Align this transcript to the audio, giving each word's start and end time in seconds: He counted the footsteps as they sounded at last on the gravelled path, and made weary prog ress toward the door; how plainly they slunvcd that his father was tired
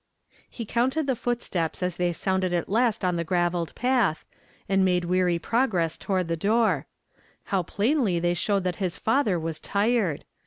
He 0.49 0.65
counted 0.65 1.05
the 1.05 1.15
footsteps 1.15 1.83
as 1.83 1.97
they 1.97 2.11
sounded 2.11 2.53
at 2.53 2.67
last 2.67 3.05
on 3.05 3.17
the 3.17 3.23
gravelled 3.23 3.75
path, 3.75 4.25
and 4.67 4.83
made 4.83 5.05
weary 5.05 5.37
prog 5.37 5.75
ress 5.75 5.95
toward 5.95 6.27
the 6.27 6.35
door; 6.35 6.87
how 7.53 7.61
plainly 7.61 8.17
they 8.17 8.33
slunvcd 8.33 8.63
that 8.63 8.75
his 8.77 8.97
father 8.97 9.37
was 9.39 9.59
tired 9.59 10.25